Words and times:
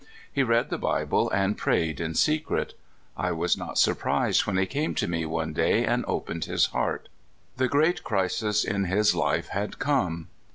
He 0.33 0.41
read 0.41 0.71
the 0.71 0.79
Bible 0.79 1.29
and 1.29 1.55
prayed 1.55 1.99
in 1.99 2.15
secret. 2.15 2.73
I 3.15 3.31
was 3.33 3.55
not 3.55 3.77
surprised 3.77 4.47
when 4.47 4.57
he 4.57 4.65
came 4.65 4.95
to 4.95 5.07
me 5.07 5.27
one 5.27 5.53
day 5.53 5.85
and 5.85 6.03
opened 6.07 6.45
his 6.45 6.65
heart. 6.65 7.07
The 7.57 7.67
great 7.67 8.03
crisis 8.03 8.63
in 8.63 8.85
his 8.85 9.13
life 9.13 9.49
had 9.49 9.77
come. 9.77 10.29